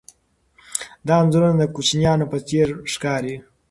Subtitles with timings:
[1.07, 3.35] دا انځورونه د کوچنیانو په څېر ښکاري.